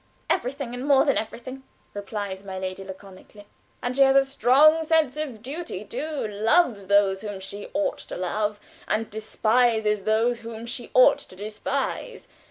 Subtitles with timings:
[0.31, 1.61] "Everything, and more than everything,"
[1.93, 3.45] replies my lady, laconically.
[3.83, 8.17] "And she has a strong sense of duty, too; loves those whom she ought to
[8.17, 12.27] love, and despises those whom she ought to despise.